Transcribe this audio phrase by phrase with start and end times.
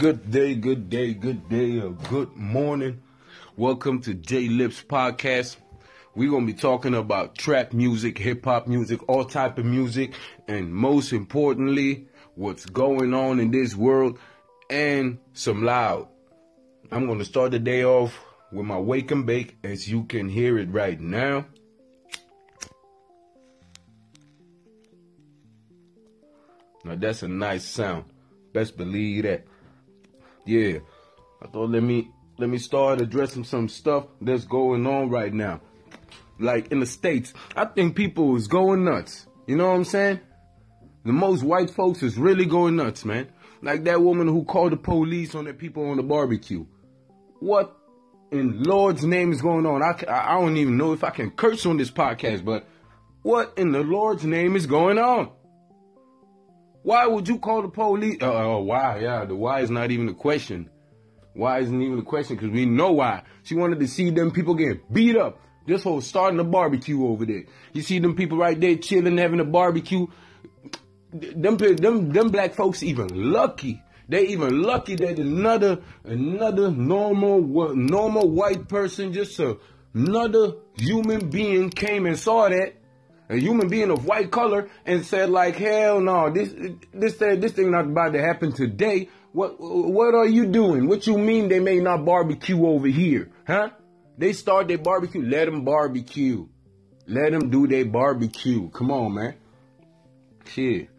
[0.00, 3.02] Good day, good day, good day, or good morning.
[3.58, 5.58] Welcome to J-Lipz Podcast.
[6.14, 10.14] We're gonna be talking about trap music, hip hop music, all type of music,
[10.48, 14.18] and most importantly, what's going on in this world,
[14.70, 16.08] and some loud.
[16.90, 18.18] I'm gonna start the day off
[18.50, 21.44] with my wake and bake, as you can hear it right now.
[26.84, 28.06] Now that's a nice sound.
[28.54, 29.44] Best believe that.
[30.44, 30.78] Yeah.
[31.42, 35.60] I thought let me let me start addressing some stuff that's going on right now.
[36.38, 39.26] Like in the States, I think people is going nuts.
[39.46, 40.20] You know what I'm saying?
[41.04, 43.28] The most white folks is really going nuts, man.
[43.62, 46.64] Like that woman who called the police on the people on the barbecue.
[47.40, 47.76] What
[48.30, 49.82] in Lord's name is going on?
[49.82, 52.66] I, I don't even know if I can curse on this podcast, but
[53.22, 55.30] what in the Lord's name is going on?
[56.82, 58.18] Why would you call the police?
[58.22, 59.00] Uh, uh, why?
[59.00, 60.70] Yeah, the why is not even a question.
[61.34, 62.36] Why isn't even a question?
[62.36, 63.22] Because we know why.
[63.42, 65.40] She wanted to see them people get beat up.
[65.66, 67.44] This whole starting a barbecue over there.
[67.72, 70.06] You see them people right there chilling, having a barbecue.
[71.12, 73.82] Them, them, them black folks even lucky.
[74.08, 77.40] They even lucky that another, another normal,
[77.76, 79.40] normal white person, just
[79.94, 82.74] another human being came and saw that
[83.30, 86.52] a human being of white color and said like, hell no, this
[86.92, 89.08] this this thing not about to happen today.
[89.32, 90.88] What what are you doing?
[90.88, 93.70] What you mean they may not barbecue over here, huh?
[94.18, 95.22] They start their barbecue.
[95.22, 96.48] Let them barbecue.
[97.06, 98.68] Let them do their barbecue.
[98.70, 99.34] Come on, man.
[100.46, 100.90] Shit.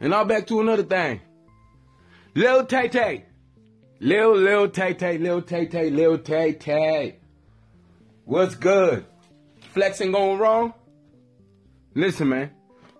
[0.00, 1.20] And now back to another thing.
[2.34, 3.24] Lil Tay Tay.
[4.00, 7.16] Lil Lil Tay Tay, Lil Tay Tay, Lil Tay Tay.
[8.24, 9.06] What's good?
[9.72, 10.74] Flexing going wrong?
[11.96, 12.50] Listen, man.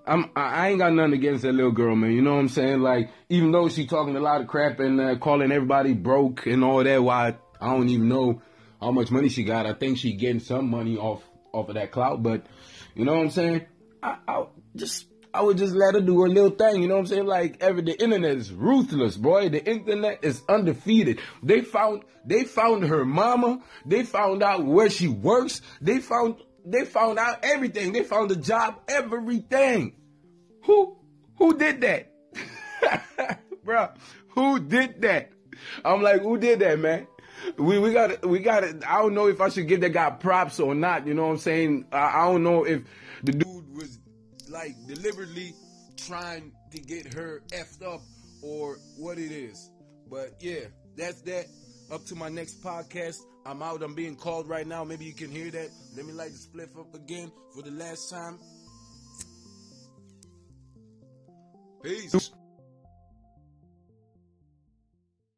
[0.07, 2.13] I'm I ain't got nothing against that little girl, man.
[2.13, 2.81] You know what I'm saying?
[2.81, 6.65] Like, even though she talking a lot of crap and uh, calling everybody broke and
[6.65, 8.41] all that, why I don't even know
[8.81, 9.67] how much money she got.
[9.67, 12.47] I think she getting some money off off of that clout, but
[12.95, 13.67] you know what I'm saying?
[14.03, 16.81] I, I just I would just let her do her little thing.
[16.81, 17.27] You know what I'm saying?
[17.27, 19.51] Like every the internet is ruthless, boy.
[19.51, 21.21] The internet is undefeated.
[21.43, 23.61] They found they found her mama.
[23.85, 25.61] They found out where she works.
[25.83, 26.37] They found
[26.67, 27.93] they found out everything.
[27.93, 29.95] They found the job, everything.
[30.65, 30.97] Who
[31.37, 32.13] who did that?
[33.65, 33.91] Bro,
[34.31, 35.31] who did that?
[35.85, 37.07] I'm like, who did that, man?
[37.57, 38.65] We we got we got.
[38.65, 41.07] I don't know if I should give that guy props or not.
[41.07, 41.87] You know what I'm saying?
[41.93, 42.83] I, I don't know if
[43.23, 43.99] the dude was
[44.49, 45.55] like deliberately
[45.97, 48.03] trying to get her effed up
[48.43, 49.71] or what it is.
[50.11, 50.67] But yeah,
[50.97, 51.47] that's that.
[51.93, 53.19] Up to my next podcast.
[53.47, 53.83] I'm out.
[53.83, 54.83] I'm being called right now.
[54.83, 55.71] Maybe you can hear that.
[55.97, 58.39] Let me light the spliff up again for the last time.
[61.83, 62.33] Peace.